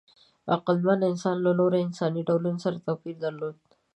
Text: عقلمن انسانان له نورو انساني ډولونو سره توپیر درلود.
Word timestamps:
عقلمن 0.53 0.99
انسانان 1.09 1.39
له 1.45 1.51
نورو 1.59 1.75
انساني 1.85 2.21
ډولونو 2.29 2.59
سره 2.65 2.83
توپیر 2.87 3.15
درلود. 3.23 3.55